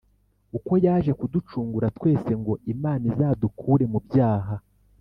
[0.57, 4.55] uko yaje kuducungura twese, ngo imana izadukure mu byaha